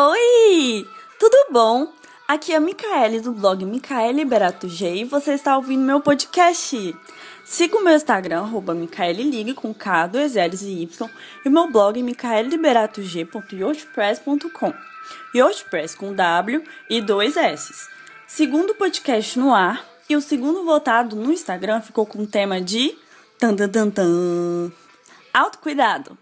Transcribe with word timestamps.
Oi! 0.00 0.86
Tudo 1.18 1.36
bom? 1.50 1.92
Aqui 2.28 2.52
é 2.52 2.56
a 2.56 2.60
Micaele 2.60 3.18
do 3.18 3.32
blog 3.32 3.64
Micaele 3.64 4.24
Berato 4.24 4.68
G 4.68 4.98
e 4.98 5.04
você 5.04 5.32
está 5.32 5.56
ouvindo 5.56 5.82
meu 5.82 6.00
podcast. 6.00 6.96
Siga 7.44 7.76
o 7.76 7.82
meu 7.82 7.96
Instagram, 7.96 8.42
arroba 8.42 8.72
Ligue, 8.72 9.54
com 9.54 9.74
K, 9.74 10.06
dois 10.06 10.36
L's 10.36 10.62
e 10.62 10.82
Y, 10.82 11.10
e 11.44 11.50
meu 11.50 11.68
blog 11.68 12.00
micaeleliberatoG.yostpress.com. 12.00 14.72
Yostpress 15.34 15.96
com 15.96 16.14
W 16.14 16.62
e 16.88 17.00
dois 17.00 17.36
S. 17.36 17.88
Segundo 18.28 18.76
podcast 18.76 19.36
no 19.36 19.52
ar, 19.52 19.84
e 20.08 20.14
o 20.14 20.20
segundo 20.20 20.64
votado 20.64 21.16
no 21.16 21.32
Instagram 21.32 21.80
ficou 21.80 22.06
com 22.06 22.22
o 22.22 22.26
tema 22.26 22.60
de... 22.60 22.96
Tan, 23.36 23.56
tan, 23.56 23.68
tan, 23.68 23.90
tan. 23.90 24.70
Autocuidado. 25.34 26.16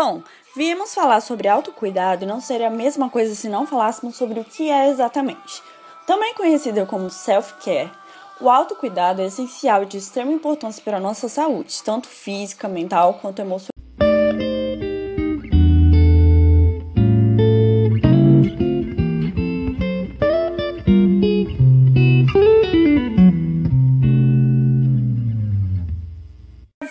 Bom, 0.00 0.22
viemos 0.54 0.94
falar 0.94 1.20
sobre 1.20 1.48
autocuidado 1.48 2.22
e 2.22 2.26
não 2.26 2.40
seria 2.40 2.68
a 2.68 2.70
mesma 2.70 3.10
coisa 3.10 3.34
se 3.34 3.48
não 3.48 3.66
falássemos 3.66 4.16
sobre 4.16 4.38
o 4.38 4.44
que 4.44 4.70
é 4.70 4.90
exatamente. 4.90 5.60
Também 6.06 6.32
conhecido 6.34 6.86
como 6.86 7.10
self-care, 7.10 7.90
o 8.40 8.48
autocuidado 8.48 9.20
é 9.20 9.26
essencial 9.26 9.82
e 9.82 9.86
de 9.86 9.98
extrema 9.98 10.30
importância 10.30 10.80
para 10.84 10.98
a 10.98 11.00
nossa 11.00 11.28
saúde, 11.28 11.82
tanto 11.82 12.06
física, 12.06 12.68
mental 12.68 13.14
quanto 13.14 13.40
emocional. 13.40 13.72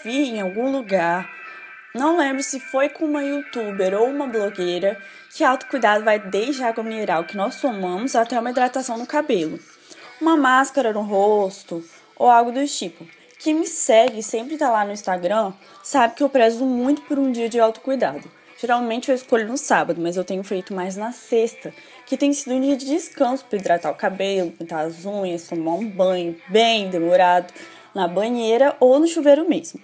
Vi 0.03 0.31
em 0.31 0.41
algum 0.41 0.69
lugar 0.73 1.36
não 1.93 2.17
lembro 2.17 2.43
se 2.43 2.59
foi 2.59 2.89
com 2.89 3.05
uma 3.05 3.23
youtuber 3.23 3.93
ou 3.99 4.07
uma 4.07 4.27
blogueira 4.27 5.01
que 5.33 5.43
autocuidado 5.43 6.03
vai 6.03 6.19
desde 6.19 6.63
a 6.63 6.69
água 6.69 6.83
mineral 6.83 7.23
que 7.23 7.37
nós 7.37 7.59
tomamos 7.59 8.15
até 8.15 8.39
uma 8.39 8.51
hidratação 8.51 8.97
no 8.97 9.07
cabelo, 9.07 9.59
uma 10.19 10.35
máscara 10.35 10.93
no 10.93 11.01
rosto 11.01 11.83
ou 12.15 12.29
algo 12.29 12.51
do 12.51 12.65
tipo. 12.67 13.07
Quem 13.39 13.53
me 13.53 13.67
segue 13.67 14.19
e 14.19 14.23
sempre 14.23 14.55
está 14.55 14.69
lá 14.69 14.83
no 14.83 14.91
Instagram 14.91 15.53
sabe 15.83 16.15
que 16.15 16.23
eu 16.23 16.29
prezo 16.29 16.65
muito 16.65 17.01
por 17.03 17.17
um 17.17 17.31
dia 17.31 17.47
de 17.47 17.59
autocuidado. 17.59 18.29
Geralmente 18.59 19.09
eu 19.09 19.15
escolho 19.15 19.47
no 19.47 19.57
sábado, 19.57 20.01
mas 20.01 20.17
eu 20.17 20.23
tenho 20.23 20.43
feito 20.43 20.73
mais 20.73 20.95
na 20.95 21.11
sexta, 21.11 21.71
que 22.07 22.17
tem 22.17 22.33
sido 22.33 22.55
um 22.55 22.61
dia 22.61 22.75
de 22.75 22.87
descanso 22.87 23.45
para 23.45 23.59
hidratar 23.59 23.91
o 23.91 23.95
cabelo, 23.95 24.51
pintar 24.51 24.85
as 24.85 25.05
unhas, 25.05 25.47
tomar 25.47 25.73
um 25.73 25.87
banho 25.87 26.35
bem 26.49 26.89
demorado 26.89 27.53
na 27.93 28.07
banheira 28.07 28.75
ou 28.79 28.99
no 28.99 29.07
chuveiro 29.07 29.47
mesmo. 29.47 29.79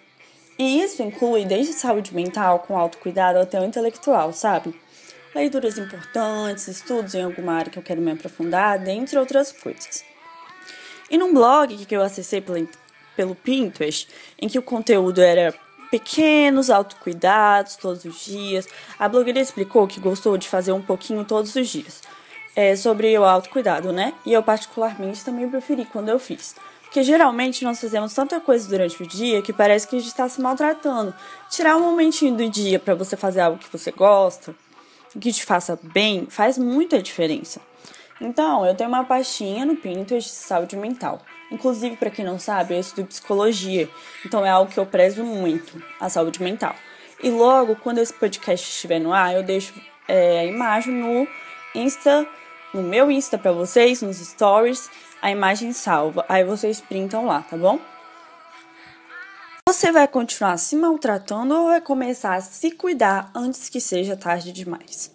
E 0.58 0.82
isso 0.82 1.02
inclui 1.02 1.46
desde 1.46 1.73
saúde 1.73 2.14
mental 2.14 2.59
com 2.59 2.78
autocuidado 2.78 3.40
até 3.40 3.59
o 3.59 3.66
intelectual, 3.66 4.32
sabe? 4.34 4.73
Leituras 5.34 5.78
importantes, 5.80 6.68
estudos 6.68 7.16
em 7.16 7.23
alguma 7.23 7.54
área 7.54 7.72
que 7.72 7.80
eu 7.80 7.84
quero 7.84 8.02
me 8.02 8.12
aprofundar, 8.12 8.78
dentre 8.78 9.18
outras 9.18 9.52
coisas. 9.52 10.04
E 11.10 11.18
num 11.18 11.34
blog 11.34 11.86
que 11.86 11.95
eu 11.95 12.02
acessei 12.02 12.40
pelo, 12.40 12.68
pelo 13.16 13.36
Pinterest, 13.36 14.08
em 14.40 14.48
que 14.48 14.60
o 14.60 14.64
conteúdo 14.64 15.22
era 15.22 15.54
pequenos 15.90 16.70
autocuidados 16.70 17.76
todos 17.76 18.06
os 18.06 18.26
dias, 18.26 18.67
a 18.98 19.08
blogueira 19.08 19.40
explicou 19.40 19.88
que 19.88 20.00
gostou 20.00 20.38
de 20.38 20.48
fazer 20.48 20.72
um 20.72 20.82
pouquinho 20.82 21.23
todos 21.23 21.56
os 21.56 21.67
dias. 21.67 22.02
É, 22.56 22.76
sobre 22.76 23.17
o 23.17 23.23
autocuidado, 23.23 23.92
né? 23.92 24.14
E 24.23 24.34
eu 24.34 24.44
particularmente 24.44 25.26
também 25.26 25.50
preferi 25.50 25.86
quando 25.86 26.10
eu 26.10 26.20
fiz. 26.20 26.56
Porque 26.94 27.02
geralmente 27.02 27.63
nós 27.63 27.81
fazemos 27.81 28.13
tanta 28.13 28.39
coisa 28.39 28.69
durante 28.69 29.02
o 29.02 29.08
dia 29.08 29.41
que 29.41 29.52
parece 29.52 29.88
que 29.88 29.95
a 29.95 29.99
gente 29.99 30.09
está 30.09 30.30
se 30.30 30.39
maltratando. 30.39 31.11
Tirar 31.49 31.76
um 31.76 31.80
momentinho 31.80 32.37
do 32.37 32.48
dia 32.48 32.77
para 32.77 32.93
você 32.93 33.17
fazer 33.17 33.42
algo 33.42 33.58
que 33.58 33.67
você 33.71 33.92
gosta, 33.92 34.54
que 35.20 35.33
te 35.33 35.43
faça 35.43 35.80
bem, 35.82 36.27
faz 36.30 36.55
muita 36.55 37.02
diferença. 37.02 37.59
Então, 38.21 38.64
eu 38.64 38.76
tenho 38.76 38.89
uma 38.89 39.03
pastinha 39.03 39.65
no 39.65 39.76
Pinterest 39.76 40.30
de 40.30 40.36
saúde 40.36 40.76
mental. 40.76 41.20
Inclusive, 41.52 41.95
para 41.98 42.11
quem 42.11 42.23
não 42.23 42.37
sabe, 42.37 42.76
eu 42.76 42.80
estudo 42.80 43.08
psicologia, 43.08 43.89
então 44.23 44.45
é 44.45 44.49
algo 44.52 44.71
que 44.71 44.80
eu 44.80 44.86
prezo 44.86 45.23
muito, 45.23 45.82
a 45.99 46.09
saúde 46.09 46.43
mental. 46.43 46.76
E 47.23 47.32
logo, 47.32 47.76
quando 47.77 47.98
esse 47.98 48.14
podcast 48.14 48.70
estiver 48.70 48.99
no 48.99 49.11
ar, 49.11 49.33
eu 49.33 49.42
deixo 49.42 49.73
é, 50.08 50.42
a 50.42 50.45
imagem 50.45 50.93
no 50.93 51.27
Insta, 51.73 52.27
no 52.73 52.82
meu 52.82 53.11
Insta 53.11 53.38
para 53.38 53.52
vocês, 53.52 54.02
nos 54.02 54.17
stories, 54.17 54.89
a 55.22 55.30
imagem 55.30 55.72
salva. 55.72 56.26
Aí 56.28 56.44
vocês 56.44 56.82
printam 56.82 57.26
lá, 57.26 57.42
tá 57.42 57.56
bom? 57.56 57.80
Você 59.70 59.92
vai 59.92 60.08
continuar 60.08 60.58
se 60.58 60.76
maltratando 60.76 61.54
ou 61.56 61.67
vai 61.67 61.82
começar 61.82 62.36
a 62.36 62.42
se 62.42 62.72
cuidar 62.72 63.32
antes 63.33 63.70
que 63.70 63.80
seja 63.80 64.17
tarde 64.17 64.52
demais? 64.52 65.12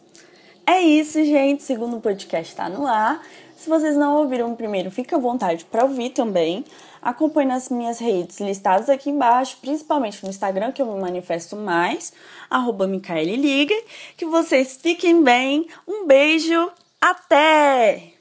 É 0.66 0.80
isso, 0.80 1.22
gente. 1.24 1.62
Segundo 1.62 2.00
podcast 2.00 2.52
está 2.52 2.68
no 2.68 2.86
ar. 2.86 3.22
Se 3.56 3.68
vocês 3.68 3.96
não 3.96 4.16
ouviram 4.16 4.52
o 4.52 4.56
primeiro, 4.56 4.90
fique 4.90 5.14
à 5.14 5.18
vontade 5.18 5.64
para 5.64 5.84
ouvir 5.84 6.10
também. 6.10 6.64
Acompanhe 7.02 7.48
nas 7.48 7.68
minhas 7.68 7.98
redes 7.98 8.38
listadas 8.40 8.88
aqui 8.88 9.10
embaixo, 9.10 9.58
principalmente 9.60 10.22
no 10.22 10.30
Instagram, 10.30 10.72
que 10.72 10.80
eu 10.80 10.86
me 10.86 11.00
manifesto 11.00 11.56
mais, 11.56 12.12
arroba 12.48 12.86
Liga. 12.86 13.74
Que 14.16 14.26
vocês 14.26 14.78
fiquem 14.80 15.22
bem. 15.22 15.66
Um 15.86 16.06
beijo. 16.06 16.70
Até! 17.00 18.17